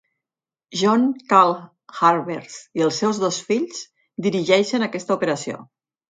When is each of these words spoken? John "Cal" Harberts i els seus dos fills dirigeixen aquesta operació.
John 0.79 1.03
"Cal" 1.33 1.51
Harberts 1.97 2.55
i 2.79 2.83
els 2.85 3.01
seus 3.03 3.19
dos 3.23 3.37
fills 3.49 3.83
dirigeixen 4.29 4.87
aquesta 4.87 5.17
operació. 5.21 5.61